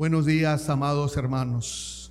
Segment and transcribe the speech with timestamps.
[0.00, 2.10] Buenos días, amados hermanos.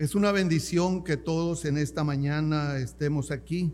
[0.00, 3.72] Es una bendición que todos en esta mañana estemos aquí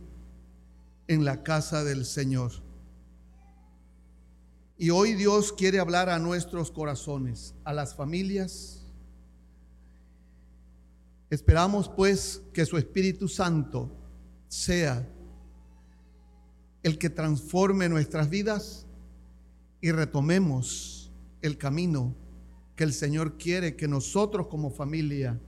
[1.09, 2.53] en la casa del Señor.
[4.77, 8.85] Y hoy Dios quiere hablar a nuestros corazones, a las familias.
[11.31, 13.90] Esperamos pues que su Espíritu Santo
[14.49, 15.08] sea
[16.83, 18.87] el que transforme nuestras vidas
[19.80, 22.15] y retomemos el camino
[22.80, 25.39] que el Señor quiere que nosotros como familia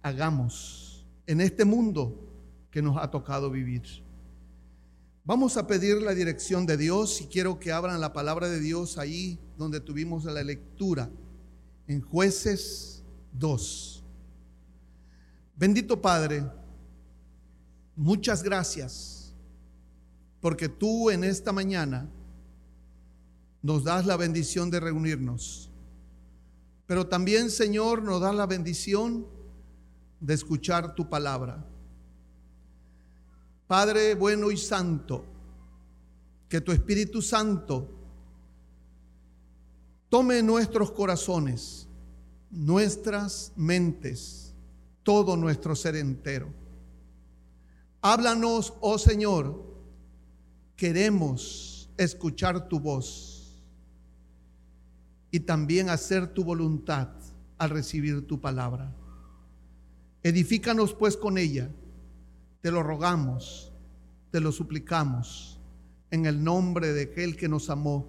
[0.00, 2.26] hagamos en este mundo
[2.70, 3.82] que nos ha tocado vivir.
[5.26, 8.96] Vamos a pedir la dirección de Dios y quiero que abran la palabra de Dios
[8.96, 11.10] ahí donde tuvimos la lectura,
[11.86, 13.04] en jueces
[13.34, 14.02] 2.
[15.56, 16.46] Bendito Padre,
[17.94, 19.34] muchas gracias
[20.40, 22.08] porque tú en esta mañana
[23.60, 25.70] nos das la bendición de reunirnos
[26.86, 29.26] pero también, Señor, nos da la bendición
[30.20, 31.64] de escuchar tu palabra.
[33.66, 35.24] Padre bueno y santo,
[36.48, 37.90] que tu Espíritu Santo
[40.08, 41.88] tome nuestros corazones,
[42.50, 44.54] nuestras mentes,
[45.02, 46.52] todo nuestro ser entero.
[48.02, 49.64] Háblanos, oh Señor,
[50.76, 53.33] queremos escuchar tu voz
[55.34, 57.08] y también hacer tu voluntad
[57.58, 58.94] al recibir tu palabra.
[60.22, 61.72] Edifícanos pues con ella,
[62.60, 63.72] te lo rogamos,
[64.30, 65.60] te lo suplicamos,
[66.12, 68.06] en el nombre de aquel que nos amó,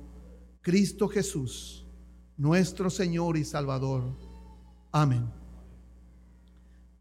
[0.62, 1.88] Cristo Jesús,
[2.38, 4.04] nuestro Señor y Salvador.
[4.92, 5.28] Amén.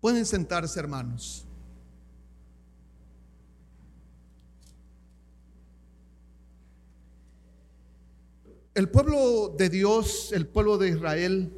[0.01, 1.47] Pueden sentarse, hermanos.
[8.75, 11.53] El pueblo de Dios, el pueblo de Israel,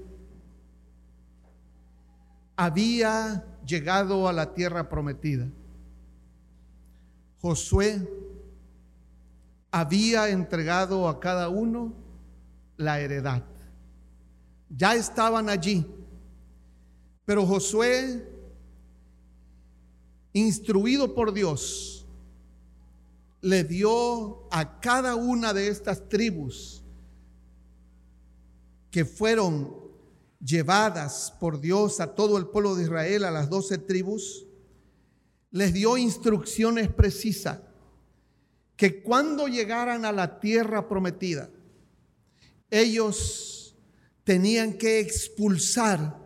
[2.56, 5.48] había llegado a la tierra prometida.
[7.40, 8.07] Josué
[9.70, 11.95] había entregado a cada uno
[12.77, 13.45] la heredad.
[14.69, 15.86] Ya estaban allí.
[17.24, 18.29] Pero Josué,
[20.35, 22.07] instruido por Dios,
[23.40, 26.83] le dio a cada una de estas tribus
[28.91, 29.74] que fueron
[30.41, 34.47] llevadas por Dios a todo el pueblo de Israel, a las doce tribus,
[35.51, 37.61] les dio instrucciones precisas
[38.77, 41.51] que cuando llegaran a la tierra prometida,
[42.70, 43.75] ellos
[44.25, 46.19] tenían que expulsar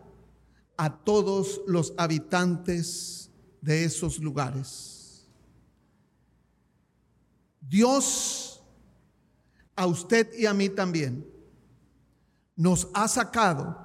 [0.75, 3.29] a todos los habitantes
[3.61, 5.27] de esos lugares.
[7.61, 8.61] Dios,
[9.75, 11.30] a usted y a mí también,
[12.61, 13.75] nos ha sacado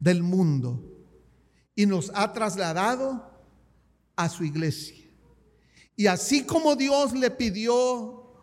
[0.00, 0.82] del mundo
[1.76, 3.24] y nos ha trasladado
[4.16, 5.08] a su iglesia.
[5.94, 8.34] Y así como Dios le pidió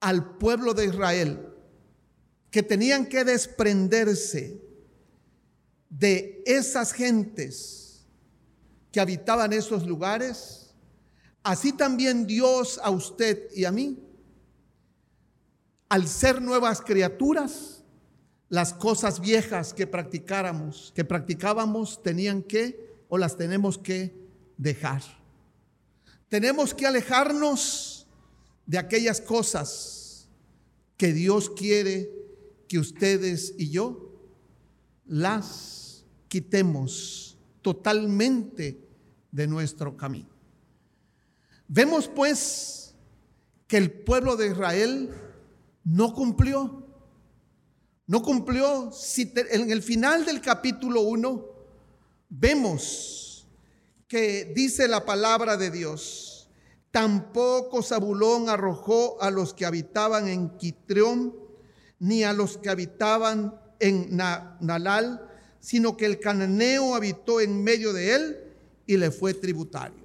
[0.00, 1.48] al pueblo de Israel
[2.50, 4.60] que tenían que desprenderse
[5.88, 8.04] de esas gentes
[8.90, 10.74] que habitaban esos lugares,
[11.44, 14.11] así también Dios a usted y a mí
[15.92, 17.84] al ser nuevas criaturas,
[18.48, 24.16] las cosas viejas que practicáramos, que practicábamos, tenían que o las tenemos que
[24.56, 25.02] dejar.
[26.30, 28.06] Tenemos que alejarnos
[28.64, 30.30] de aquellas cosas
[30.96, 32.10] que Dios quiere
[32.68, 34.14] que ustedes y yo
[35.04, 38.80] las quitemos totalmente
[39.30, 40.30] de nuestro camino.
[41.68, 42.94] Vemos pues
[43.68, 45.10] que el pueblo de Israel
[45.84, 46.86] no cumplió.
[48.06, 48.90] No cumplió.
[49.50, 51.46] En el final del capítulo 1
[52.28, 53.46] vemos
[54.08, 56.50] que dice la palabra de Dios,
[56.90, 61.34] tampoco Zabulón arrojó a los que habitaban en Quitreón,
[61.98, 65.26] ni a los que habitaban en Nalal,
[65.60, 68.38] sino que el cananeo habitó en medio de él
[68.86, 70.04] y le fue tributario.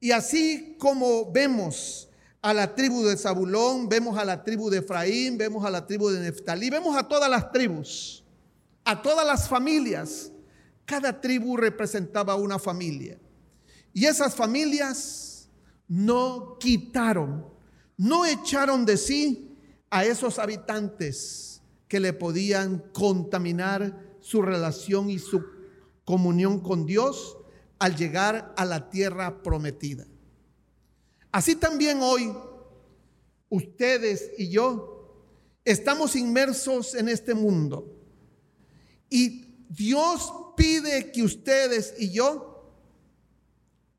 [0.00, 2.08] Y así como vemos
[2.44, 6.10] a la tribu de Zabulón, vemos a la tribu de Efraín, vemos a la tribu
[6.10, 8.22] de Neftalí, vemos a todas las tribus,
[8.84, 10.30] a todas las familias.
[10.84, 13.18] Cada tribu representaba una familia.
[13.94, 15.48] Y esas familias
[15.88, 17.46] no quitaron,
[17.96, 19.56] no echaron de sí
[19.88, 25.42] a esos habitantes que le podían contaminar su relación y su
[26.04, 27.38] comunión con Dios
[27.78, 30.04] al llegar a la tierra prometida.
[31.34, 32.32] Así también hoy,
[33.48, 35.20] ustedes y yo,
[35.64, 37.92] estamos inmersos en este mundo.
[39.10, 42.72] Y Dios pide que ustedes y yo,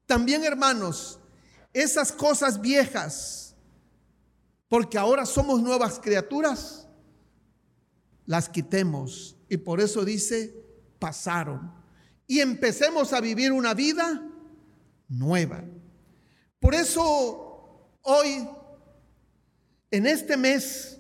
[0.06, 1.20] también hermanos,
[1.74, 3.54] esas cosas viejas,
[4.70, 6.88] porque ahora somos nuevas criaturas,
[8.26, 9.36] las quitemos.
[9.50, 10.56] Y por eso dice,
[11.00, 11.70] pasaron.
[12.28, 14.26] Y empecemos a vivir una vida
[15.10, 15.66] nueva.
[16.66, 18.50] Por eso hoy,
[19.92, 21.00] en este mes,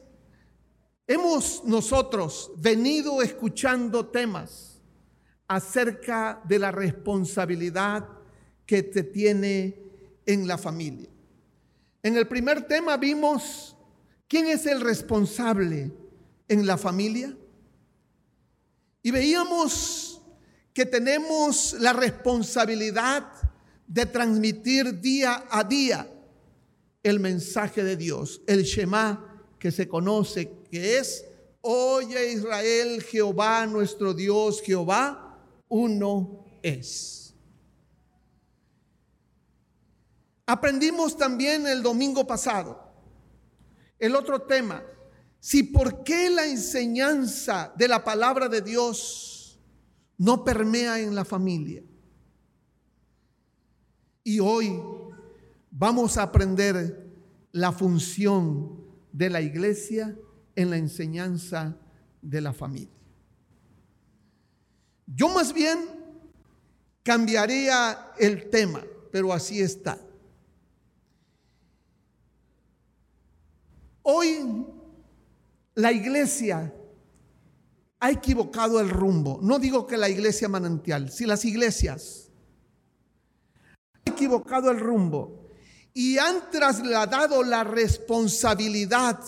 [1.07, 4.79] hemos nosotros venido escuchando temas
[5.47, 8.07] acerca de la responsabilidad
[8.67, 9.75] que te tiene
[10.27, 11.09] en la familia.
[12.03, 13.75] En el primer tema vimos
[14.27, 15.91] quién es el responsable
[16.47, 17.35] en la familia.
[19.01, 20.21] Y veíamos
[20.75, 23.45] que tenemos la responsabilidad
[23.87, 26.09] de transmitir día a día
[27.03, 31.25] el mensaje de Dios, el Shema que se conoce que es,
[31.61, 37.33] oye Israel, Jehová nuestro Dios, Jehová uno es.
[40.47, 42.85] Aprendimos también el domingo pasado
[43.99, 44.83] el otro tema,
[45.39, 49.59] si por qué la enseñanza de la palabra de Dios
[50.17, 51.83] no permea en la familia.
[54.27, 54.81] Y hoy
[55.69, 57.13] vamos a aprender
[57.51, 60.17] la función de la iglesia
[60.55, 61.77] en la enseñanza
[62.23, 62.89] de la familia.
[65.05, 65.77] Yo más bien
[67.03, 70.01] cambiaría el tema, pero así está.
[74.01, 74.65] Hoy
[75.75, 76.73] la iglesia
[77.99, 79.37] ha equivocado el rumbo.
[79.43, 82.24] No digo que la iglesia manantial, si las iglesias
[84.15, 85.49] equivocado el rumbo
[85.93, 89.19] y han trasladado la responsabilidad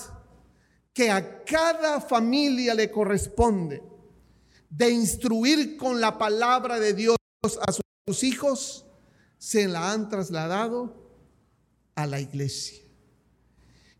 [0.94, 3.84] que a cada familia le corresponde
[4.70, 7.18] de instruir con la palabra de Dios
[7.62, 8.86] a sus hijos,
[9.38, 11.08] se la han trasladado
[11.96, 12.80] a la iglesia.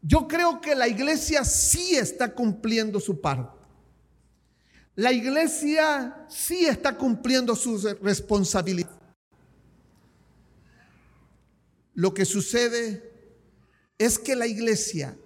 [0.02, 3.58] Yo creo que la iglesia sí está cumpliendo su parte.
[4.96, 8.98] La iglesia sí está cumpliendo su responsabilidad.
[11.98, 13.12] Lo que sucede
[13.98, 15.18] es que la iglesia,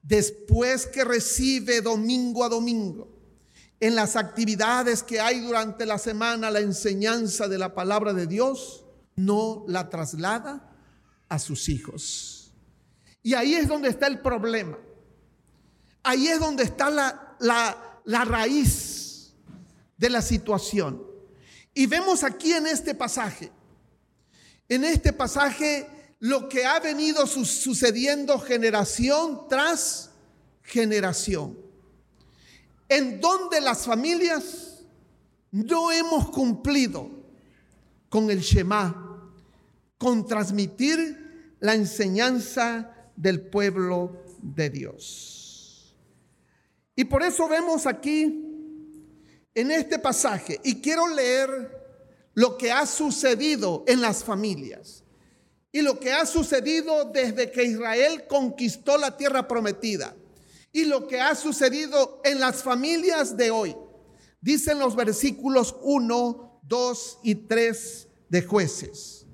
[0.00, 3.08] después que recibe domingo a domingo,
[3.80, 8.84] en las actividades que hay durante la semana, la enseñanza de la palabra de Dios,
[9.16, 10.72] no la traslada
[11.28, 12.52] a sus hijos.
[13.20, 14.78] Y ahí es donde está el problema.
[16.04, 17.36] Ahí es donde está la,
[18.04, 19.34] la raíz
[19.96, 21.04] de la situación.
[21.74, 23.50] Y vemos aquí en este pasaje,
[24.68, 25.88] en este pasaje
[26.24, 30.10] lo que ha venido sucediendo generación tras
[30.62, 31.58] generación,
[32.88, 34.86] en donde las familias
[35.50, 37.10] no hemos cumplido
[38.08, 39.30] con el Shema,
[39.98, 45.94] con transmitir la enseñanza del pueblo de Dios.
[46.96, 48.24] Y por eso vemos aquí
[49.54, 51.84] en este pasaje, y quiero leer
[52.32, 55.03] lo que ha sucedido en las familias
[55.74, 60.14] y lo que ha sucedido desde que Israel conquistó la tierra prometida
[60.70, 63.74] y lo que ha sucedido en las familias de hoy.
[64.40, 69.26] Dicen los versículos 1, 2 y 3 de jueces.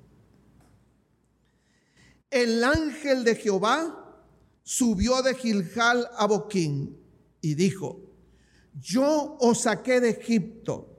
[2.31, 4.19] El ángel de Jehová
[4.63, 6.99] subió de Gilgal a Boquín
[7.39, 7.99] y dijo,
[8.79, 10.90] yo os saqué de Egipto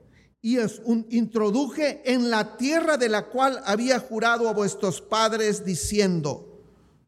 [0.45, 6.61] y os introduje en la tierra de la cual había jurado a vuestros padres diciendo,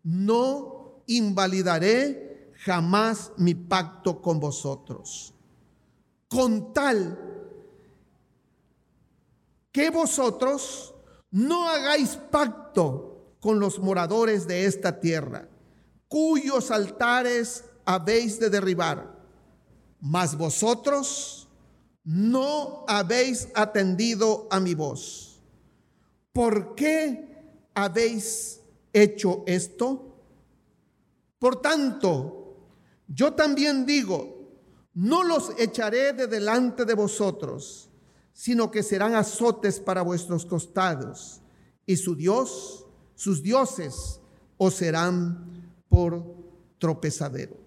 [0.04, 5.34] no invalidaré jamás mi pacto con vosotros.
[6.30, 7.20] Con tal
[9.74, 10.96] que vosotros
[11.30, 15.50] no hagáis pacto con los moradores de esta tierra,
[16.08, 19.14] cuyos altares habéis de derribar,
[20.00, 21.45] mas vosotros
[22.06, 25.42] no habéis atendido a mi voz.
[26.32, 27.36] ¿Por qué
[27.74, 28.62] habéis
[28.94, 30.16] hecho esto?
[31.40, 32.58] Por tanto,
[33.08, 34.36] yo también digo,
[34.94, 37.90] no los echaré de delante de vosotros,
[38.34, 41.42] sino que serán azotes para vuestros costados,
[41.86, 42.86] y su Dios,
[43.16, 44.20] sus dioses,
[44.58, 46.24] os serán por
[46.78, 47.58] tropezadero.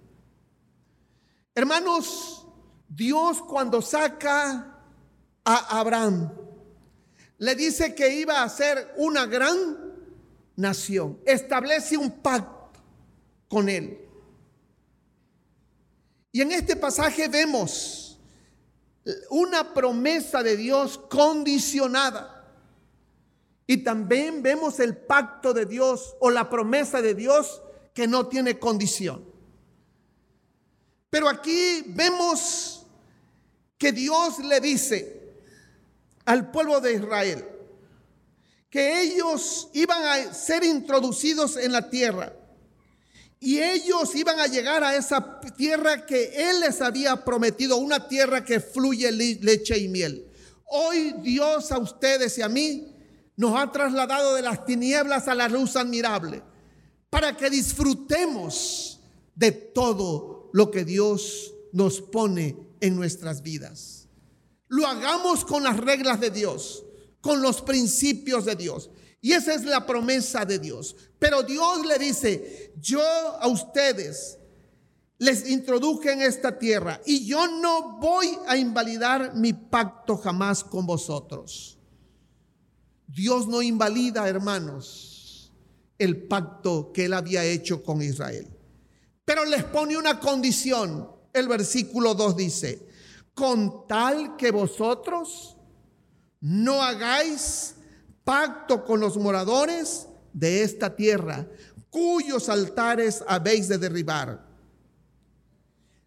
[1.55, 2.47] Hermanos,
[2.89, 4.81] Dios cuando saca
[5.45, 6.33] a Abraham,
[7.39, 9.95] le dice que iba a ser una gran
[10.57, 12.81] nación, establece un pacto
[13.49, 14.09] con él.
[16.33, 18.19] Y en este pasaje vemos
[19.31, 22.35] una promesa de Dios condicionada.
[23.67, 27.61] Y también vemos el pacto de Dios o la promesa de Dios
[27.95, 29.25] que no tiene condición.
[31.11, 32.78] Pero aquí vemos
[33.79, 35.33] que Dios le dice
[36.25, 37.45] al pueblo de Israel
[38.69, 42.35] que ellos iban a ser introducidos en la tierra
[43.41, 48.45] y ellos iban a llegar a esa tierra que Él les había prometido, una tierra
[48.45, 50.27] que fluye leche y miel.
[50.67, 52.93] Hoy Dios a ustedes y a mí
[53.37, 56.43] nos ha trasladado de las tinieblas a la luz admirable
[57.09, 59.01] para que disfrutemos
[59.37, 64.09] de todo lo que Dios nos pone en nuestras vidas.
[64.69, 66.85] Lo hagamos con las reglas de Dios,
[67.21, 68.91] con los principios de Dios.
[69.21, 70.95] Y esa es la promesa de Dios.
[71.19, 74.39] Pero Dios le dice, yo a ustedes
[75.19, 80.87] les introduje en esta tierra y yo no voy a invalidar mi pacto jamás con
[80.87, 81.79] vosotros.
[83.07, 85.53] Dios no invalida, hermanos,
[85.99, 88.49] el pacto que él había hecho con Israel.
[89.25, 91.18] Pero les pone una condición.
[91.39, 92.89] El versículo 2 dice,
[93.35, 95.57] con tal que vosotros
[96.41, 97.77] no hagáis
[98.25, 101.49] pacto con los moradores de esta tierra,
[101.91, 104.47] cuyos altares habéis de derribar.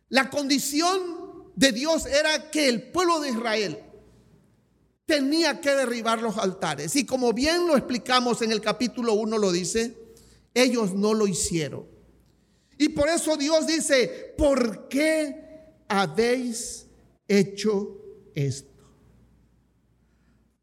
[0.10, 3.80] La condición de Dios era que el pueblo de Israel
[5.06, 6.96] tenía que derribar los altares.
[6.96, 9.98] Y como bien lo explicamos en el capítulo 1 lo dice,
[10.54, 11.91] ellos no lo hicieron.
[12.82, 16.88] Y por eso Dios dice, ¿por qué habéis
[17.28, 18.02] hecho
[18.34, 18.84] esto?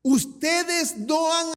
[0.02, 1.52] Ustedes no han...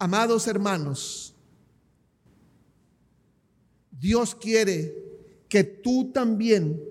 [0.00, 1.32] Amados hermanos,
[3.92, 4.92] Dios quiere
[5.48, 6.82] que tú también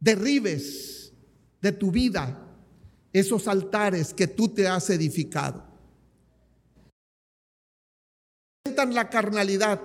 [0.00, 1.12] derribes
[1.60, 2.48] de tu vida
[3.12, 5.71] esos altares que tú te has edificado.
[8.72, 9.80] Representan la carnalidad,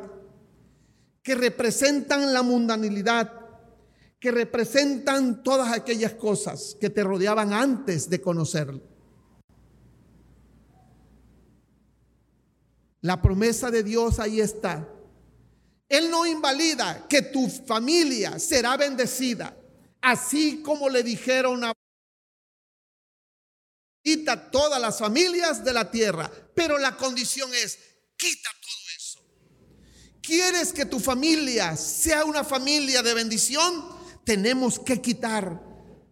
[1.22, 3.34] que representan la mundanilidad,
[4.18, 8.82] que representan todas aquellas cosas que te rodeaban antes de conocerlo.
[13.02, 14.88] La promesa de Dios ahí está.
[15.90, 19.54] Él no invalida que tu familia será bendecida,
[20.02, 21.74] así como le dijeron a
[24.02, 27.78] quita todas las familias de la tierra, pero la condición es
[28.16, 28.77] quita todo.
[30.28, 33.98] ¿Quieres que tu familia sea una familia de bendición?
[34.28, 35.64] tenemos que quitar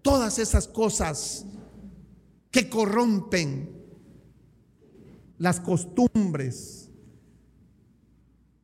[0.02, 1.44] todas esas cosas
[2.50, 3.76] que corrompen
[5.38, 6.90] las costumbres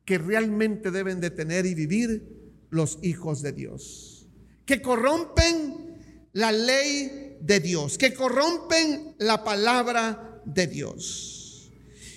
[0.06, 4.26] que realmente deben de tener y vivir los hijos de Dios.
[4.64, 11.70] Que corrompen la ley de Dios, que corrompen la palabra de Dios.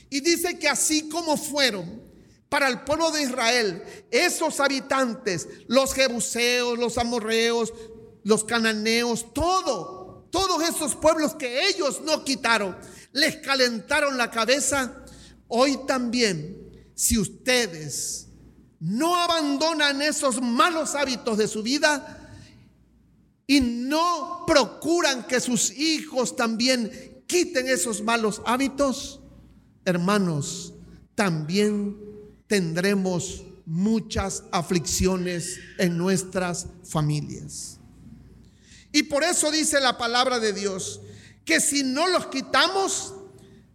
[0.09, 2.01] Y dice que así como fueron
[2.49, 7.73] para el pueblo de Israel, esos habitantes, los jebuseos, los amorreos,
[8.23, 12.75] los cananeos, todo, todos esos pueblos que ellos no quitaron,
[13.11, 15.05] les calentaron la cabeza,
[15.47, 16.61] hoy también,
[16.95, 18.27] si ustedes
[18.79, 22.31] no abandonan esos malos hábitos de su vida
[23.47, 29.21] y no procuran que sus hijos también quiten esos malos hábitos,
[29.83, 30.73] hermanos,
[31.15, 32.14] también
[32.47, 37.79] tendremos muchas aflicciones en nuestras familias.
[38.91, 41.01] Y por eso dice la palabra de Dios,
[41.43, 43.13] que si no los quitamos,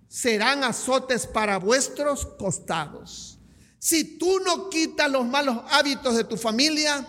[0.09, 3.39] serán azotes para vuestros costados.
[3.79, 7.07] Si tú no quitas los malos hábitos de tu familia,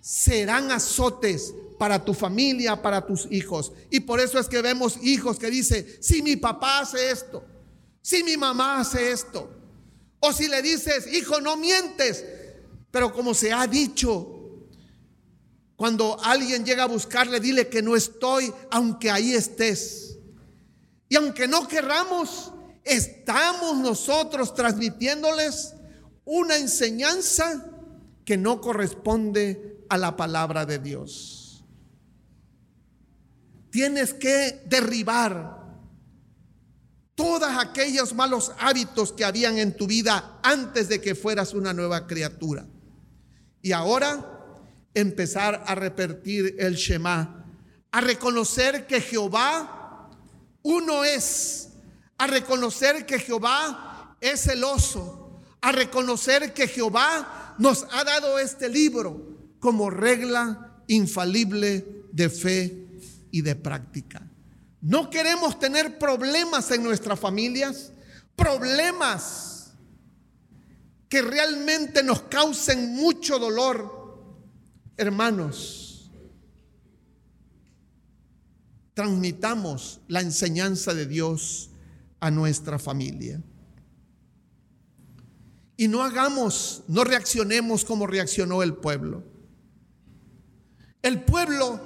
[0.00, 3.72] serán azotes para tu familia, para tus hijos.
[3.90, 7.44] Y por eso es que vemos hijos que dicen, si mi papá hace esto,
[8.02, 9.61] si mi mamá hace esto,
[10.24, 12.24] o si le dices, hijo, no mientes.
[12.92, 14.68] Pero como se ha dicho,
[15.74, 20.16] cuando alguien llega a buscarle, dile que no estoy, aunque ahí estés.
[21.08, 22.52] Y aunque no querramos,
[22.84, 25.74] estamos nosotros transmitiéndoles
[26.24, 27.66] una enseñanza
[28.24, 31.64] que no corresponde a la palabra de Dios.
[33.70, 35.61] Tienes que derribar
[37.14, 42.06] todos aquellos malos hábitos que habían en tu vida antes de que fueras una nueva
[42.06, 42.66] criatura.
[43.60, 44.28] Y ahora
[44.94, 47.44] empezar a repetir el Shema,
[47.90, 49.78] a reconocer que Jehová
[50.62, 51.70] uno es,
[52.18, 59.36] a reconocer que Jehová es celoso, a reconocer que Jehová nos ha dado este libro
[59.58, 62.88] como regla infalible de fe
[63.30, 64.28] y de práctica.
[64.82, 67.92] No queremos tener problemas en nuestras familias,
[68.34, 69.74] problemas
[71.08, 74.18] que realmente nos causen mucho dolor.
[74.96, 76.10] Hermanos,
[78.92, 81.70] transmitamos la enseñanza de Dios
[82.18, 83.40] a nuestra familia.
[85.76, 89.22] Y no hagamos, no reaccionemos como reaccionó el pueblo.
[91.02, 91.80] El pueblo,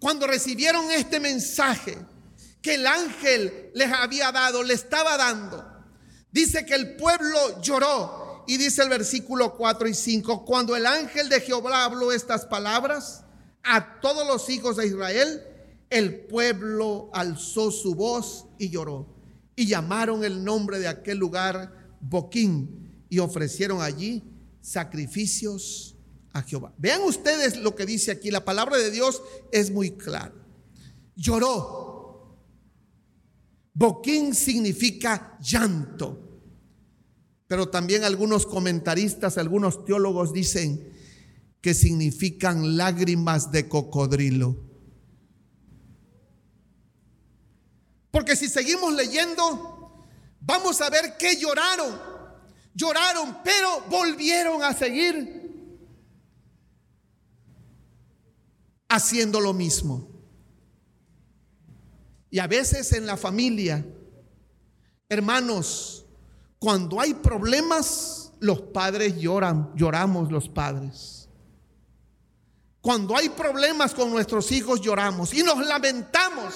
[0.00, 1.98] cuando recibieron este mensaje
[2.62, 5.64] que el ángel les había dado, le estaba dando,
[6.30, 8.22] dice que el pueblo lloró.
[8.44, 13.22] Y dice el versículo 4 y 5, cuando el ángel de Jehová habló estas palabras
[13.62, 15.44] a todos los hijos de Israel,
[15.90, 19.06] el pueblo alzó su voz y lloró.
[19.54, 24.24] Y llamaron el nombre de aquel lugar Boquín y ofrecieron allí
[24.60, 25.94] sacrificios
[26.32, 26.72] a Jehová.
[26.78, 30.32] Vean ustedes lo que dice aquí, la palabra de Dios es muy clara.
[31.14, 31.81] Lloró.
[33.74, 36.28] Boquín significa llanto.
[37.46, 40.92] Pero también algunos comentaristas, algunos teólogos dicen
[41.60, 44.56] que significan lágrimas de cocodrilo.
[48.10, 50.04] Porque si seguimos leyendo,
[50.40, 52.12] vamos a ver que lloraron.
[52.74, 55.40] Lloraron, pero volvieron a seguir
[58.88, 60.11] haciendo lo mismo.
[62.32, 63.84] Y a veces en la familia,
[65.06, 66.06] hermanos,
[66.58, 71.28] cuando hay problemas, los padres lloran, lloramos los padres.
[72.80, 76.54] Cuando hay problemas con nuestros hijos, lloramos y nos lamentamos.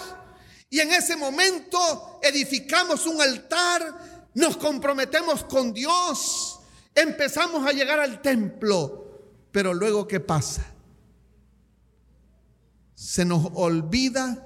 [0.70, 6.58] Y en ese momento edificamos un altar, nos comprometemos con Dios,
[6.94, 9.20] empezamos a llegar al templo.
[9.52, 10.72] Pero luego, ¿qué pasa?
[12.96, 14.45] se nos olvida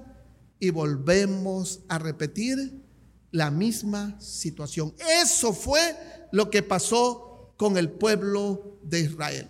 [0.60, 2.80] y volvemos a repetir
[3.32, 4.94] la misma situación.
[5.22, 5.80] Eso fue
[6.32, 9.48] lo que pasó con el pueblo de Israel.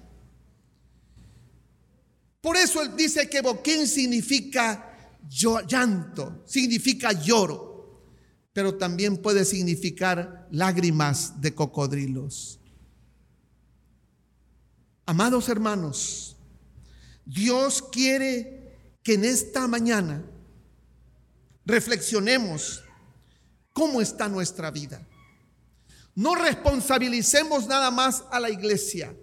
[2.40, 8.03] Por eso él dice que boquín significa llanto, significa lloro,
[8.53, 12.59] pero también puede significar lágrimas de cocodrilos.
[15.07, 16.37] Amados hermanos,
[17.27, 20.25] Dios quiere que en esta mañana
[21.64, 22.83] reflexionemos
[23.73, 25.07] cómo está nuestra vida.
[26.14, 29.14] No responsabilicemos nada más a la iglesia.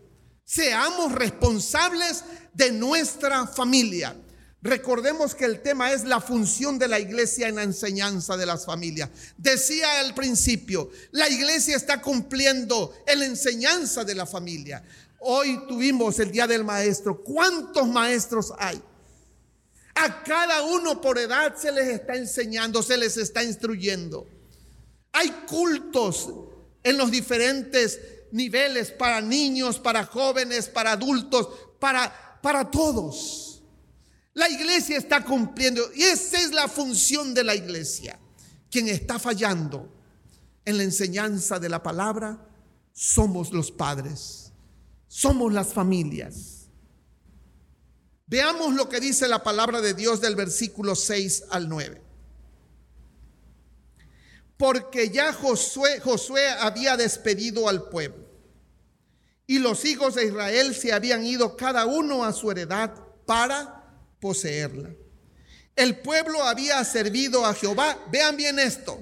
[0.45, 2.23] Seamos responsables
[2.53, 4.15] de nuestra familia.
[4.61, 8.65] Recordemos que el tema es la función de la iglesia en la enseñanza de las
[8.65, 9.09] familias.
[9.37, 14.83] Decía al principio, la iglesia está cumpliendo en la enseñanza de la familia.
[15.19, 17.23] Hoy tuvimos el Día del Maestro.
[17.23, 18.81] ¿Cuántos maestros hay?
[19.99, 24.27] A cada uno por edad se les está enseñando, se les está instruyendo.
[25.11, 26.29] Hay cultos
[26.83, 27.99] en los diferentes
[28.31, 31.47] niveles para niños, para jóvenes, para adultos,
[31.79, 33.63] para, para todos.
[34.33, 38.19] La iglesia está cumpliendo y esa es la función de la iglesia.
[38.69, 39.91] Quien está fallando
[40.63, 42.45] en la enseñanza de la palabra
[42.93, 44.51] somos los padres,
[45.07, 46.56] somos las familias.
[48.27, 52.01] Veamos lo que dice la palabra de Dios del versículo 6 al 9.
[54.57, 58.27] Porque ya Josué, Josué había despedido al pueblo
[59.47, 62.93] y los hijos de Israel se habían ido cada uno a su heredad
[63.25, 63.85] para
[64.19, 64.89] poseerla.
[65.73, 67.97] El pueblo había servido a Jehová.
[68.11, 68.99] Vean bien esto.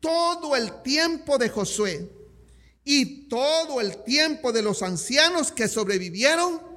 [0.00, 2.10] Todo el tiempo de Josué
[2.82, 6.71] y todo el tiempo de los ancianos que sobrevivieron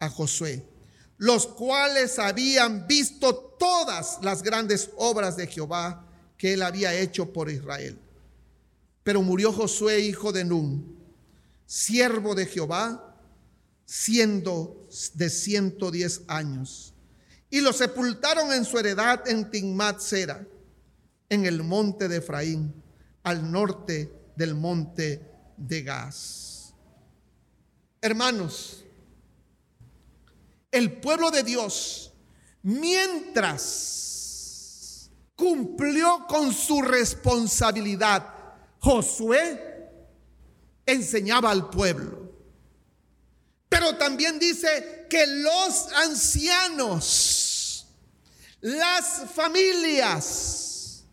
[0.00, 0.64] a Josué,
[1.16, 6.06] los cuales habían visto todas las grandes obras de Jehová
[6.36, 7.98] que él había hecho por Israel.
[9.02, 10.96] Pero murió Josué, hijo de Nun,
[11.66, 13.16] siervo de Jehová,
[13.84, 16.94] siendo de 110 años.
[17.50, 20.46] Y lo sepultaron en su heredad en Timmat Sera,
[21.28, 22.74] en el monte de Efraín,
[23.22, 25.22] al norte del monte
[25.56, 26.74] de Gaz.
[28.00, 28.84] Hermanos,
[30.70, 32.12] el pueblo de Dios,
[32.62, 33.88] mientras
[35.34, 38.34] cumplió con su responsabilidad,
[38.80, 39.90] Josué
[40.86, 42.32] enseñaba al pueblo.
[43.68, 47.86] Pero también dice que los ancianos,
[48.60, 51.04] las familias,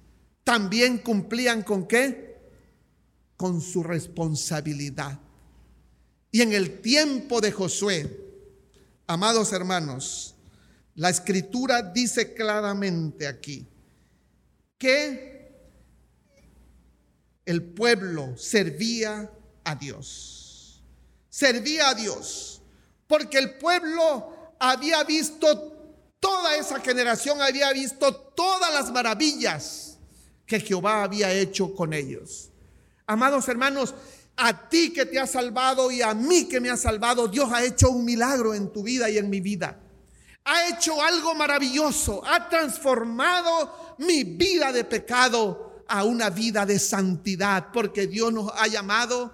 [0.43, 2.25] también cumplían con qué?
[3.37, 5.19] con su responsabilidad.
[6.31, 8.24] Y en el tiempo de Josué,
[9.07, 10.35] amados hermanos,
[10.95, 13.67] la escritura dice claramente aquí
[14.77, 15.35] que
[17.45, 19.29] el pueblo servía
[19.63, 20.81] a Dios.
[21.29, 22.61] Servía a Dios.
[23.07, 25.73] Porque el pueblo había visto,
[26.19, 29.97] toda esa generación había visto todas las maravillas
[30.45, 32.49] que Jehová había hecho con ellos.
[33.05, 33.93] Amados hermanos,
[34.37, 37.63] a ti que te ha salvado y a mí que me ha salvado, Dios ha
[37.63, 39.79] hecho un milagro en tu vida y en mi vida.
[40.43, 47.67] Ha hecho algo maravilloso, ha transformado mi vida de pecado a una vida de santidad,
[47.71, 49.33] porque Dios nos ha llamado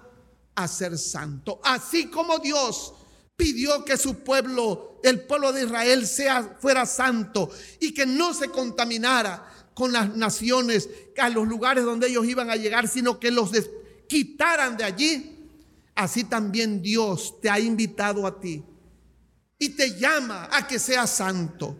[0.54, 1.60] a ser santo.
[1.64, 2.94] Así como Dios
[3.36, 8.48] pidió que su pueblo, el pueblo de Israel, sea, fuera santo y que no se
[8.48, 10.88] contaminara con las naciones,
[11.18, 13.50] a los lugares donde ellos iban a llegar, sino que los
[14.08, 15.38] quitaran de allí.
[15.94, 18.64] Así también Dios te ha invitado a ti
[19.62, 21.76] y te llama a que seas santo,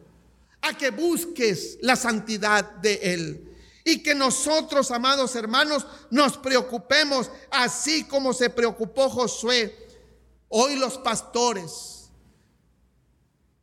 [0.60, 3.48] a que busques la santidad de Él.
[3.84, 9.76] Y que nosotros, amados hermanos, nos preocupemos así como se preocupó Josué.
[10.48, 12.08] Hoy los pastores,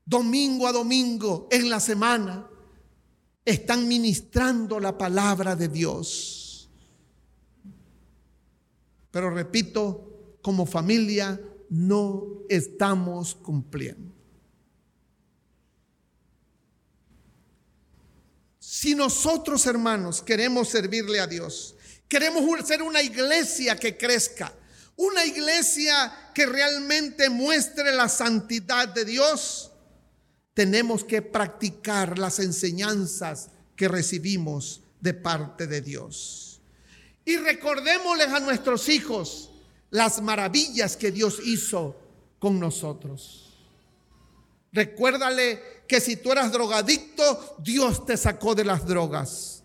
[0.03, 2.45] domingo a domingo en la semana,
[3.45, 6.38] están ministrando la palabra de Dios.
[9.11, 14.13] Pero repito, como familia no estamos cumpliendo.
[18.59, 21.75] Si nosotros, hermanos, queremos servirle a Dios,
[22.07, 24.53] queremos ser una iglesia que crezca,
[24.95, 29.71] una iglesia que realmente muestre la santidad de Dios,
[30.53, 36.48] tenemos que practicar las enseñanzas que recibimos de parte de Dios.
[37.29, 39.51] Y recordémosles a nuestros hijos
[39.91, 41.95] las maravillas que Dios hizo
[42.39, 43.53] con nosotros.
[44.71, 49.63] Recuérdale que si tú eras drogadicto, Dios te sacó de las drogas.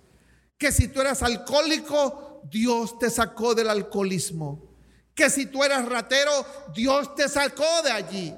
[0.58, 4.76] Que si tú eras alcohólico, Dios te sacó del alcoholismo.
[5.14, 6.32] Que si tú eras ratero,
[6.74, 8.34] Dios te sacó de allí.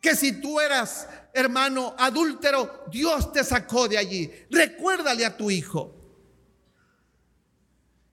[0.00, 4.30] Que si tú eras hermano adúltero, Dios te sacó de allí.
[4.48, 5.99] Recuérdale a tu hijo.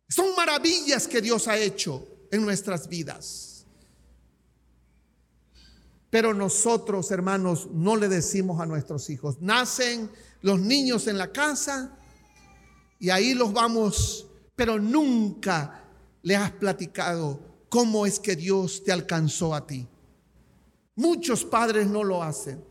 [0.08, 3.66] Son maravillas que Dios ha hecho en nuestras vidas.
[6.10, 9.42] Pero nosotros, hermanos, no le decimos a nuestros hijos.
[9.42, 10.10] Nacen
[10.42, 11.98] los niños en la casa
[13.00, 15.84] y ahí los vamos, pero nunca
[16.24, 17.40] le has platicado
[17.70, 19.88] cómo es que Dios te alcanzó a ti.
[20.96, 22.64] Muchos padres no lo hacen.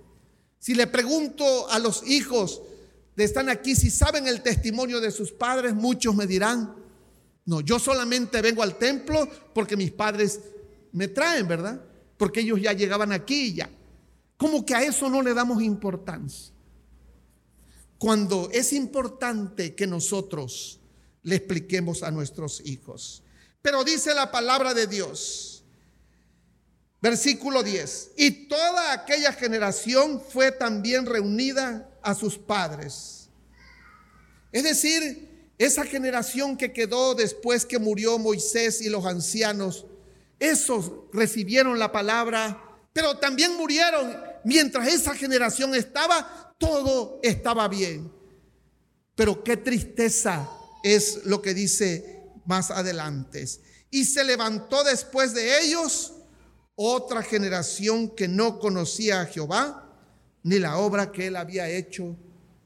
[0.58, 2.62] Si le pregunto a los hijos
[3.14, 6.74] de están aquí si saben el testimonio de sus padres, muchos me dirán,
[7.46, 10.40] no, yo solamente vengo al templo porque mis padres
[10.92, 11.80] me traen, ¿verdad?
[12.16, 13.70] porque ellos ya llegaban aquí y ya.
[14.36, 16.52] Como que a eso no le damos importancia.
[17.98, 20.80] Cuando es importante que nosotros
[21.22, 23.22] le expliquemos a nuestros hijos.
[23.62, 25.64] Pero dice la palabra de Dios,
[27.00, 33.28] versículo 10, y toda aquella generación fue también reunida a sus padres.
[34.52, 39.86] Es decir, esa generación que quedó después que murió Moisés y los ancianos
[40.38, 44.16] esos recibieron la palabra, pero también murieron.
[44.44, 48.12] Mientras esa generación estaba, todo estaba bien.
[49.14, 50.48] Pero qué tristeza
[50.82, 53.46] es lo que dice más adelante.
[53.90, 56.12] Y se levantó después de ellos
[56.74, 59.82] otra generación que no conocía a Jehová
[60.42, 62.14] ni la obra que él había hecho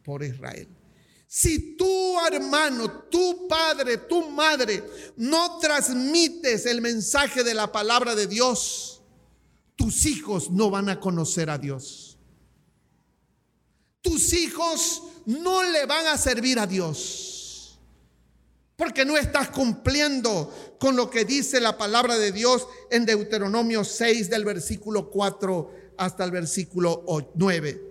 [0.03, 0.69] por Israel.
[1.33, 4.83] Si tu hermano, tu padre, tu madre
[5.17, 9.01] no transmites el mensaje de la palabra de Dios,
[9.77, 12.19] tus hijos no van a conocer a Dios.
[14.01, 17.79] Tus hijos no le van a servir a Dios.
[18.75, 24.31] Porque no estás cumpliendo con lo que dice la palabra de Dios en Deuteronomio 6
[24.31, 27.05] del versículo 4 hasta el versículo
[27.37, 27.83] 9.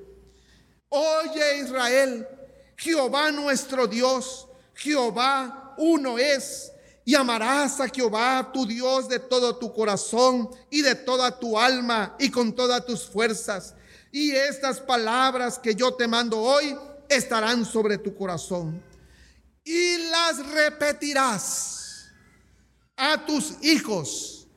[0.90, 2.28] Oye Israel,
[2.80, 6.72] Jehová nuestro Dios, Jehová uno es.
[7.04, 12.16] Y amarás a Jehová tu Dios de todo tu corazón y de toda tu alma
[12.20, 13.74] y con todas tus fuerzas.
[14.12, 16.78] Y estas palabras que yo te mando hoy
[17.10, 18.82] estarán sobre tu corazón.
[19.64, 22.06] Y las repetirás
[22.96, 24.48] a tus hijos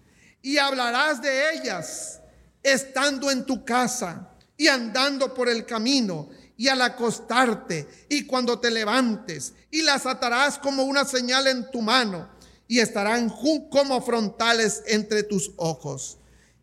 [0.43, 2.21] y hablarás de ellas
[2.63, 6.29] estando en tu casa y andando por el camino
[6.63, 11.83] y al acostarte y cuando te levantes y las atarás como una señal en tu
[11.83, 12.29] mano
[12.69, 13.29] y estarán
[13.69, 16.19] como frontales entre tus ojos.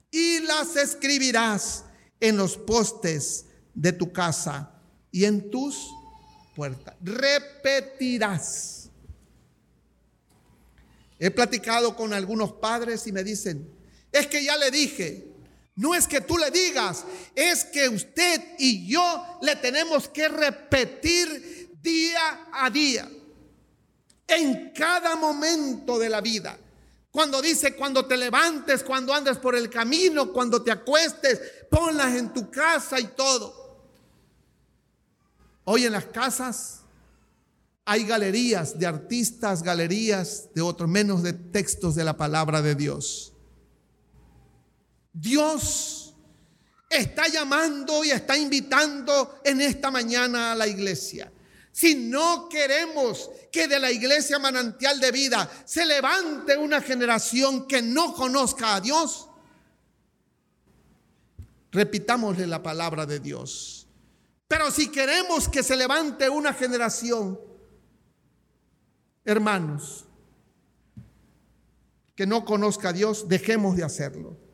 [0.09, 1.83] Y las escribirás
[2.21, 4.71] en los postes de tu casa
[5.11, 5.89] y en tus
[6.55, 6.95] puertas.
[7.01, 8.89] Repetirás.
[11.19, 13.69] He platicado con algunos padres y me dicen,
[14.13, 15.28] es que ya le dije,
[15.79, 21.71] no es que tú le digas, es que usted y yo le tenemos que repetir
[21.81, 23.09] día a día,
[24.27, 26.59] en cada momento de la vida.
[27.09, 31.39] Cuando dice, cuando te levantes, cuando andes por el camino, cuando te acuestes,
[31.71, 33.87] ponlas en tu casa y todo.
[35.63, 36.81] Hoy en las casas
[37.85, 43.31] hay galerías de artistas, galerías de otros, menos de textos de la palabra de Dios.
[45.19, 46.15] Dios
[46.89, 51.31] está llamando y está invitando en esta mañana a la iglesia.
[51.71, 57.81] Si no queremos que de la iglesia manantial de vida se levante una generación que
[57.81, 59.29] no conozca a Dios,
[61.71, 63.87] repitámosle la palabra de Dios.
[64.47, 67.39] Pero si queremos que se levante una generación,
[69.23, 70.05] hermanos,
[72.15, 74.48] que no conozca a Dios, dejemos de hacerlo.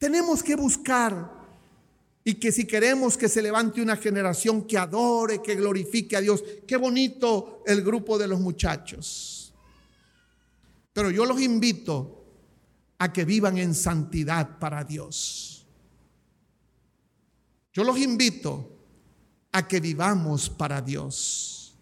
[0.00, 1.30] Tenemos que buscar
[2.24, 6.42] y que si queremos que se levante una generación que adore, que glorifique a Dios,
[6.66, 9.52] qué bonito el grupo de los muchachos.
[10.94, 12.24] Pero yo los invito
[12.96, 15.66] a que vivan en santidad para Dios.
[17.74, 18.78] Yo los invito
[19.52, 21.76] a que vivamos para Dios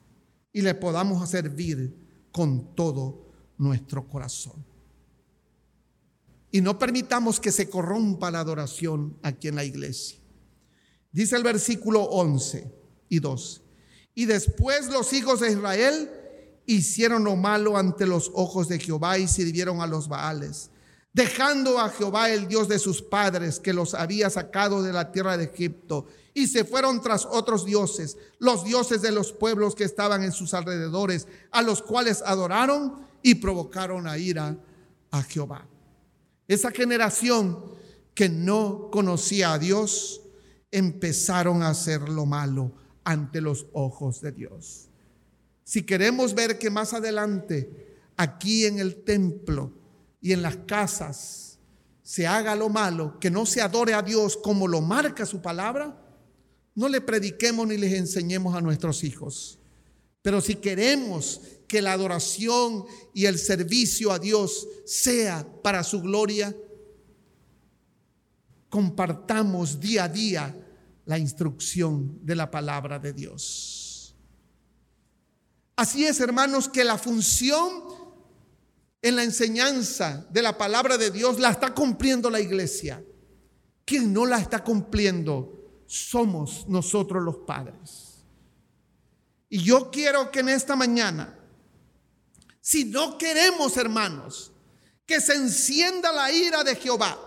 [0.52, 3.28] y le podamos servir con todo
[3.58, 4.77] nuestro corazón.
[6.50, 10.18] Y no permitamos que se corrompa la adoración aquí en la iglesia.
[11.12, 12.72] Dice el versículo 11
[13.08, 13.62] y 12.
[14.14, 16.10] Y después los hijos de Israel
[16.66, 20.70] hicieron lo malo ante los ojos de Jehová y sirvieron a los Baales,
[21.12, 25.36] dejando a Jehová el Dios de sus padres que los había sacado de la tierra
[25.36, 30.22] de Egipto, y se fueron tras otros dioses, los dioses de los pueblos que estaban
[30.22, 34.56] en sus alrededores, a los cuales adoraron y provocaron a ira
[35.10, 35.66] a Jehová.
[36.48, 37.62] Esa generación
[38.14, 40.22] que no conocía a Dios
[40.70, 42.72] empezaron a hacer lo malo
[43.04, 44.88] ante los ojos de Dios.
[45.62, 49.72] Si queremos ver que más adelante, aquí en el templo
[50.20, 51.58] y en las casas,
[52.02, 56.02] se haga lo malo, que no se adore a Dios como lo marca su palabra,
[56.74, 59.57] no le prediquemos ni les enseñemos a nuestros hijos.
[60.28, 66.54] Pero si queremos que la adoración y el servicio a Dios sea para su gloria,
[68.68, 70.54] compartamos día a día
[71.06, 74.14] la instrucción de la palabra de Dios.
[75.76, 77.84] Así es, hermanos, que la función
[79.00, 83.02] en la enseñanza de la palabra de Dios la está cumpliendo la iglesia.
[83.86, 88.07] Quien no la está cumpliendo somos nosotros los padres.
[89.48, 91.38] Y yo quiero que en esta mañana
[92.68, 94.52] si no queremos, hermanos,
[95.06, 97.18] que se encienda la ira de Jehová,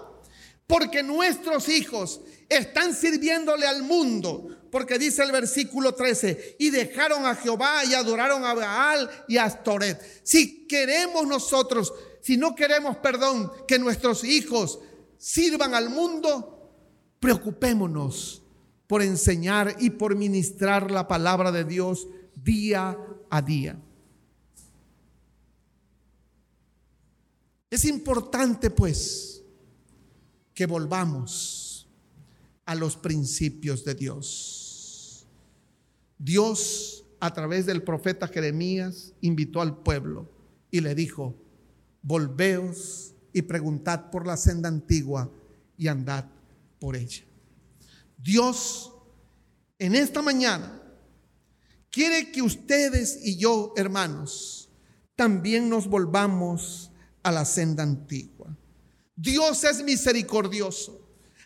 [0.68, 7.34] porque nuestros hijos están sirviéndole al mundo, porque dice el versículo 13, y dejaron a
[7.34, 10.00] Jehová y adoraron a Baal y a Astoret.
[10.24, 14.78] Si queremos nosotros, si no queremos, perdón, que nuestros hijos
[15.18, 16.72] sirvan al mundo,
[17.20, 18.41] preocupémonos
[18.92, 22.98] por enseñar y por ministrar la palabra de Dios día
[23.30, 23.82] a día.
[27.70, 29.44] Es importante pues
[30.54, 31.88] que volvamos
[32.66, 35.26] a los principios de Dios.
[36.18, 40.30] Dios a través del profeta Jeremías invitó al pueblo
[40.70, 41.34] y le dijo,
[42.02, 45.32] volveos y preguntad por la senda antigua
[45.78, 46.26] y andad
[46.78, 47.31] por ella.
[48.22, 48.92] Dios
[49.80, 50.80] en esta mañana
[51.90, 54.70] quiere que ustedes y yo, hermanos,
[55.16, 56.92] también nos volvamos
[57.24, 58.56] a la senda antigua.
[59.16, 61.00] Dios es misericordioso.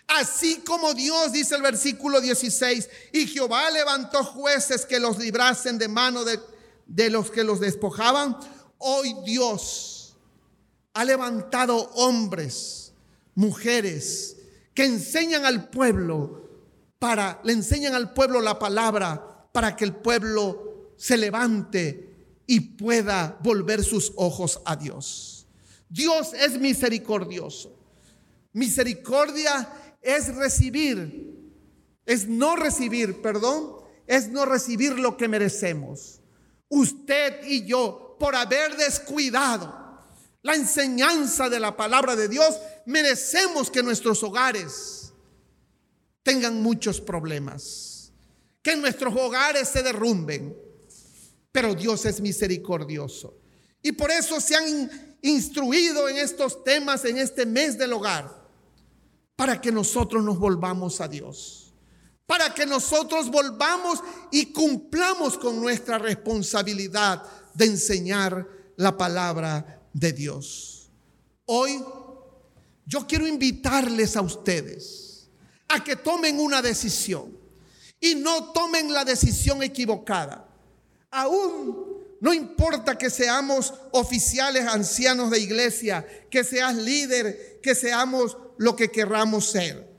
[0.07, 5.87] Así como Dios, dice el versículo 16, y Jehová levantó jueces que los librasen de
[5.87, 6.39] mano de,
[6.85, 8.37] de los que los despojaban,
[8.77, 10.15] hoy Dios
[10.93, 12.93] ha levantado hombres,
[13.33, 14.37] mujeres,
[14.73, 16.44] que enseñan al pueblo
[16.99, 22.15] para, le enseñan al pueblo la palabra para que el pueblo se levante
[22.47, 25.47] y pueda volver sus ojos a Dios.
[25.89, 27.75] Dios es misericordioso.
[28.53, 29.69] Misericordia
[30.01, 31.51] es recibir,
[32.05, 33.77] es no recibir, perdón,
[34.07, 36.21] es no recibir lo que merecemos.
[36.69, 39.85] Usted y yo, por haber descuidado,
[40.41, 45.04] la enseñanza de la palabra de Dios, merecemos que nuestros hogares
[46.25, 48.11] tengan muchos problemas,
[48.63, 50.57] que nuestros hogares se derrumben.
[51.51, 53.37] Pero Dios es misericordioso.
[53.83, 58.43] Y por eso se han instruido en estos temas en este mes del hogar,
[59.35, 61.75] para que nosotros nos volvamos a Dios,
[62.25, 63.99] para que nosotros volvamos
[64.31, 67.21] y cumplamos con nuestra responsabilidad
[67.53, 70.89] de enseñar la palabra de Dios.
[71.45, 71.83] Hoy
[72.87, 75.04] yo quiero invitarles a ustedes
[75.67, 77.37] a que tomen una decisión
[77.99, 80.47] y no tomen la decisión equivocada.
[81.11, 88.75] Aún no importa que seamos oficiales ancianos de iglesia, que seas líder, que seamos lo
[88.75, 89.89] que querramos ser.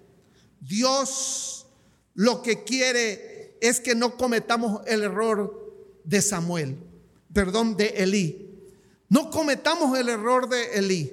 [0.60, 1.66] Dios
[2.14, 6.78] lo que quiere es que no cometamos el error de Samuel,
[7.32, 8.50] perdón, de Elí.
[9.08, 11.12] No cometamos el error de Elí.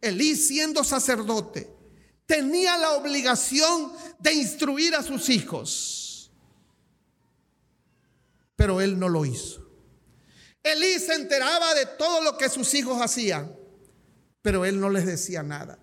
[0.00, 1.77] Elí siendo sacerdote
[2.28, 6.30] tenía la obligación de instruir a sus hijos,
[8.54, 9.66] pero él no lo hizo.
[10.62, 13.56] Elí se enteraba de todo lo que sus hijos hacían,
[14.42, 15.78] pero él no les decía nada.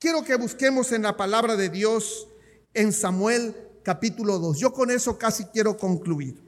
[0.00, 2.26] Quiero que busquemos en la palabra de Dios
[2.74, 3.54] en Samuel
[3.84, 4.58] capítulo 2.
[4.58, 6.42] Yo con eso casi quiero concluir.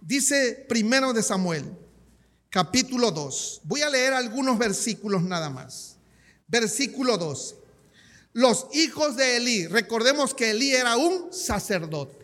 [0.00, 1.64] Dice primero de Samuel
[2.50, 3.60] capítulo 2.
[3.62, 5.98] Voy a leer algunos versículos nada más.
[6.48, 7.65] Versículo 12.
[8.36, 12.18] Los hijos de Elí, recordemos que Elí era un sacerdote.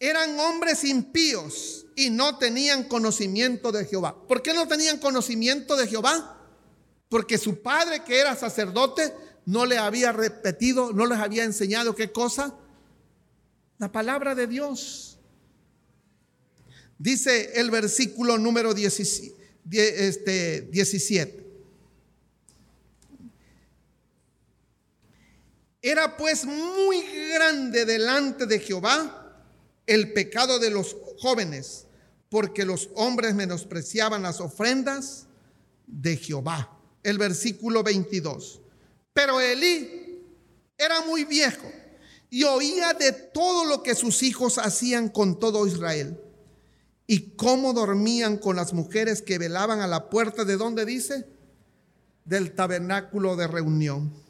[0.00, 4.26] Eran hombres impíos y no tenían conocimiento de Jehová.
[4.26, 6.36] ¿Por qué no tenían conocimiento de Jehová?
[7.08, 9.14] Porque su padre, que era sacerdote,
[9.46, 12.56] no le había repetido, no les había enseñado qué cosa?
[13.78, 15.16] La palabra de Dios.
[16.98, 20.08] Dice el versículo número 17.
[20.08, 20.68] Este,
[25.86, 27.02] Era pues muy
[27.34, 29.36] grande delante de Jehová
[29.86, 31.84] el pecado de los jóvenes,
[32.30, 35.26] porque los hombres menospreciaban las ofrendas
[35.86, 36.74] de Jehová.
[37.02, 38.62] El versículo 22.
[39.12, 40.22] Pero Elí
[40.78, 41.70] era muy viejo
[42.30, 46.18] y oía de todo lo que sus hijos hacían con todo Israel
[47.06, 51.26] y cómo dormían con las mujeres que velaban a la puerta de donde dice
[52.24, 54.23] del tabernáculo de reunión.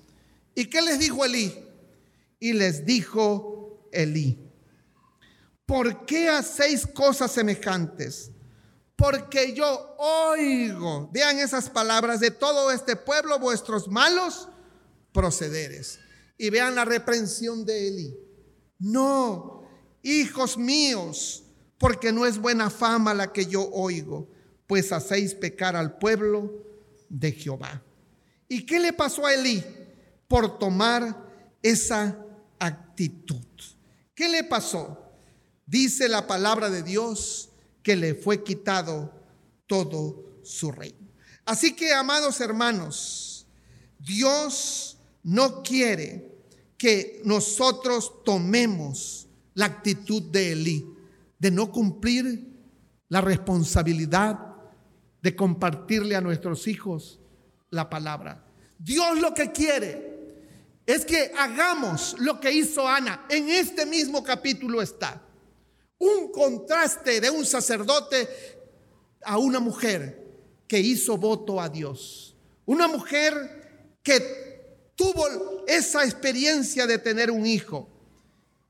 [0.55, 1.55] ¿Y qué les dijo Elí?
[2.39, 4.39] Y les dijo Elí,
[5.67, 8.31] ¿por qué hacéis cosas semejantes?
[8.97, 14.49] Porque yo oigo, vean esas palabras de todo este pueblo, vuestros malos
[15.13, 15.99] procederes.
[16.39, 18.17] Y vean la reprensión de Elí.
[18.79, 19.63] No,
[20.03, 21.45] hijos míos,
[21.79, 24.29] porque no es buena fama la que yo oigo,
[24.67, 26.53] pues hacéis pecar al pueblo
[27.09, 27.83] de Jehová.
[28.49, 29.65] ¿Y qué le pasó a Elí
[30.29, 31.31] por tomar
[31.63, 32.19] esa
[32.59, 33.45] actitud?
[34.15, 35.13] ¿Qué le pasó?
[35.67, 37.51] Dice la palabra de Dios
[37.83, 39.13] que le fue quitado
[39.67, 41.09] todo su reino.
[41.45, 43.47] Así que, amados hermanos,
[43.99, 46.33] Dios no quiere
[46.77, 50.87] que nosotros tomemos la actitud de Elí
[51.39, 52.55] de no cumplir
[53.09, 54.55] la responsabilidad
[55.23, 57.19] de compartirle a nuestros hijos
[57.71, 58.45] la palabra.
[58.79, 60.14] Dios lo que quiere
[60.87, 63.27] es que hagamos lo que hizo Ana.
[63.29, 65.23] En este mismo capítulo está
[65.99, 68.29] un contraste de un sacerdote
[69.23, 70.23] a una mujer
[70.69, 72.37] que hizo voto a Dios.
[72.67, 77.89] Una mujer que tuvo esa experiencia de tener un hijo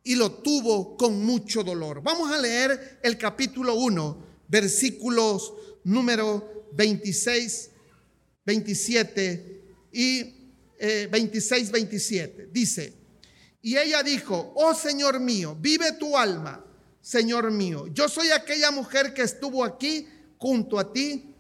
[0.04, 2.02] y lo tuvo con mucho dolor.
[2.02, 7.70] Vamos a leer el capítulo 1, versículos número 26,
[8.44, 10.33] 27 y
[10.78, 12.48] 26, eh, 27.
[12.50, 12.94] Dice,
[13.62, 16.64] y ella dijo, oh Señor mío, vive tu alma,
[17.00, 17.86] Señor mío.
[17.88, 20.06] Yo soy aquella mujer que estuvo aquí
[20.38, 21.34] junto a ti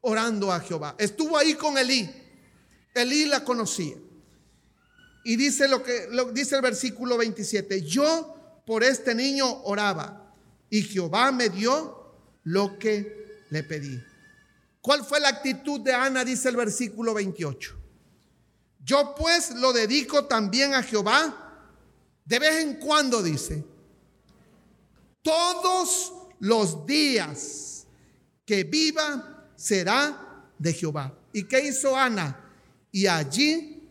[0.00, 0.96] orando a Jehová.
[0.98, 2.10] Estuvo ahí con Elí.
[2.94, 3.96] Elí la conocía.
[5.24, 10.34] Y dice lo que dice el versículo 27, yo por este niño oraba
[10.70, 14.02] y Jehová me dio lo que le pedí.
[14.80, 16.24] ¿Cuál fue la actitud de Ana?
[16.24, 17.77] Dice el versículo 28.
[18.88, 21.44] Yo pues lo dedico también a Jehová
[22.24, 23.62] de vez en cuando, dice.
[25.20, 27.86] Todos los días
[28.46, 31.14] que viva será de Jehová.
[31.34, 32.50] ¿Y qué hizo Ana?
[32.90, 33.86] Y allí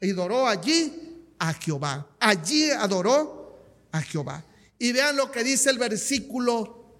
[0.00, 2.04] y adoró allí a Jehová.
[2.18, 3.56] Allí adoró
[3.92, 4.44] a Jehová.
[4.80, 6.98] Y vean lo que dice el versículo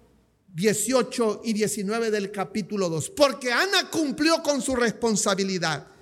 [0.53, 3.09] 18 y 19 del capítulo 2.
[3.09, 5.94] Porque Ana cumplió con su responsabilidad.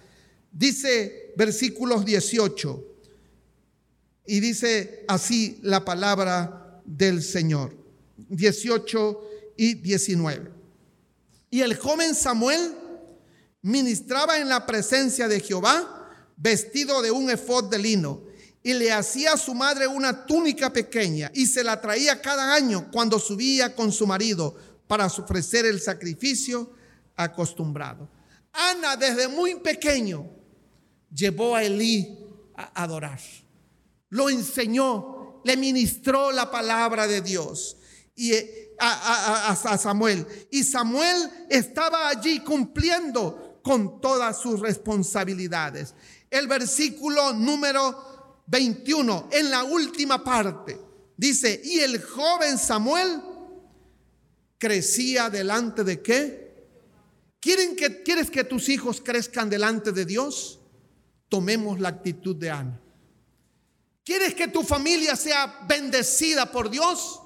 [0.54, 2.86] Dice versículos 18.
[4.28, 7.76] Y dice así la palabra del Señor.
[8.30, 10.52] 18 y 19.
[11.50, 12.76] Y el joven Samuel
[13.64, 18.24] ministraba en la presencia de Jehová vestido de un efod de lino
[18.62, 22.90] y le hacía a su madre una túnica pequeña y se la traía cada año
[22.92, 24.56] cuando subía con su marido
[24.88, 26.72] para ofrecer el sacrificio
[27.16, 28.08] acostumbrado.
[28.52, 30.43] Ana desde muy pequeño
[31.14, 32.18] llevó a Elí
[32.56, 33.20] a adorar.
[34.10, 37.78] Lo enseñó, le ministró la palabra de Dios
[38.16, 40.26] y eh, a, a Samuel.
[40.52, 45.96] Y Samuel estaba allí cumpliendo con todas sus responsabilidades.
[46.30, 50.80] El versículo número 21, en la última parte,
[51.16, 53.22] dice, y el joven Samuel
[54.58, 56.68] crecía delante de qué?
[57.40, 60.60] ¿Quieren que, ¿Quieres que tus hijos crezcan delante de Dios?
[61.34, 62.80] Tomemos la actitud de Ana.
[64.06, 67.24] ¿Quieres que tu familia sea bendecida por Dios?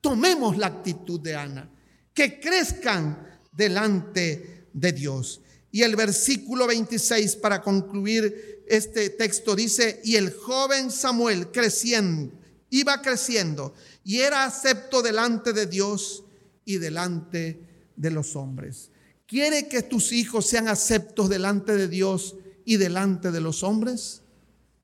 [0.00, 1.68] Tomemos la actitud de Ana.
[2.14, 5.40] Que crezcan delante de Dios.
[5.72, 12.32] Y el versículo 26 para concluir este texto dice, y el joven Samuel creciendo,
[12.70, 13.74] iba creciendo
[14.04, 16.22] y era acepto delante de Dios
[16.64, 17.58] y delante
[17.96, 18.92] de los hombres.
[19.26, 22.36] ¿Quiere que tus hijos sean aceptos delante de Dios
[22.66, 24.22] y delante de los hombres?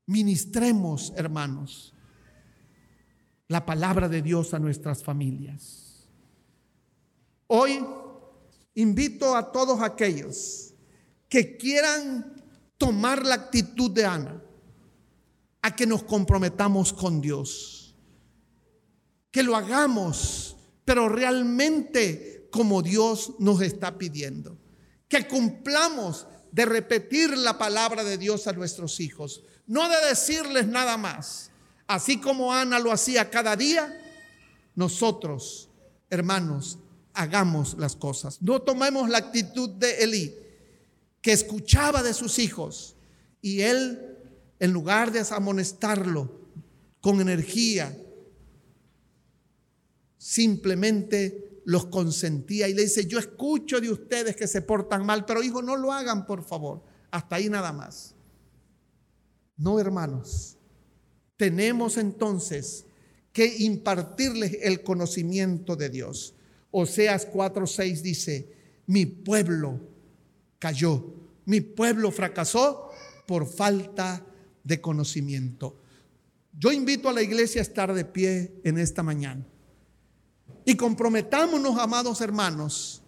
[0.07, 1.93] Ministremos, hermanos,
[3.47, 6.07] la palabra de Dios a nuestras familias.
[7.45, 7.85] Hoy
[8.73, 10.73] invito a todos aquellos
[11.29, 12.41] que quieran
[12.79, 14.41] tomar la actitud de Ana
[15.61, 17.95] a que nos comprometamos con Dios,
[19.29, 20.53] que lo hagamos
[20.85, 24.57] pero realmente como Dios nos está pidiendo.
[25.07, 30.97] Que cumplamos de repetir la palabra de Dios a nuestros hijos, no de decirles nada
[30.97, 31.49] más.
[31.87, 33.99] Así como Ana lo hacía cada día,
[34.75, 35.69] nosotros,
[36.11, 36.77] hermanos,
[37.15, 38.39] hagamos las cosas.
[38.39, 40.35] No tomemos la actitud de Elí,
[41.23, 42.95] que escuchaba de sus hijos
[43.41, 44.15] y él,
[44.59, 46.39] en lugar de amonestarlo
[47.01, 47.97] con energía,
[50.19, 55.43] simplemente los consentía y le dice, yo escucho de ustedes que se portan mal, pero
[55.43, 56.83] hijo, no lo hagan, por favor.
[57.11, 58.15] Hasta ahí nada más.
[59.57, 60.57] No, hermanos.
[61.37, 62.85] Tenemos entonces
[63.31, 66.35] que impartirles el conocimiento de Dios.
[66.71, 68.53] Oseas 4:6 dice,
[68.87, 69.79] mi pueblo
[70.59, 71.13] cayó,
[71.45, 72.89] mi pueblo fracasó
[73.27, 74.25] por falta
[74.63, 75.79] de conocimiento.
[76.57, 79.45] Yo invito a la iglesia a estar de pie en esta mañana.
[80.65, 83.01] Y comprometámonos, amados hermanos,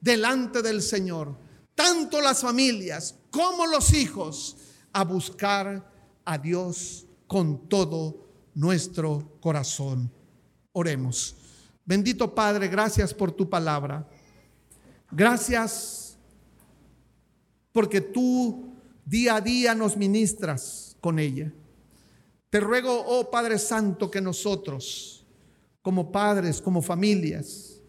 [0.00, 1.36] delante del Señor,
[1.74, 4.56] tanto las familias como los hijos,
[4.92, 5.88] a buscar
[6.24, 10.10] a Dios con todo nuestro corazón.
[10.72, 11.36] Oremos.
[11.84, 14.08] Bendito Padre, gracias por tu palabra.
[15.10, 16.18] Gracias
[17.72, 21.52] porque tú día a día nos ministras con ella.
[22.50, 25.19] Te ruego, oh Padre Santo, que nosotros
[25.82, 27.80] como padres, como familias,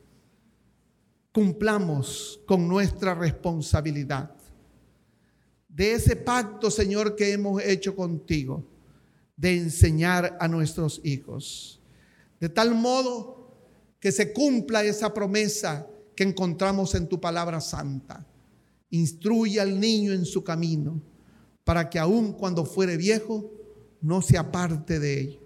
[1.31, 4.35] cumplamos con nuestra responsabilidad
[5.73, 8.65] de ese pacto, Señor, que hemos hecho contigo,
[9.37, 11.81] de enseñar a nuestros hijos.
[12.39, 13.55] De tal modo
[13.99, 18.27] que se cumpla esa promesa que encontramos en tu palabra santa.
[18.89, 21.01] Instruye al niño en su camino,
[21.63, 23.49] para que aun cuando fuere viejo,
[24.01, 25.39] no se aparte de ello.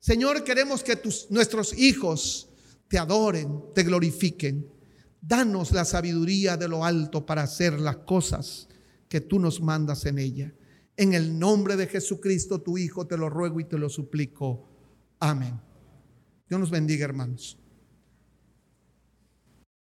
[0.00, 2.48] Señor, queremos que tus, nuestros hijos
[2.88, 4.66] te adoren, te glorifiquen.
[5.20, 8.66] Danos la sabiduría de lo alto para hacer las cosas
[9.08, 10.54] que tú nos mandas en ella.
[10.96, 14.68] En el nombre de Jesucristo, tu Hijo, te lo ruego y te lo suplico.
[15.18, 15.60] Amén.
[16.48, 17.58] Dios nos bendiga, hermanos.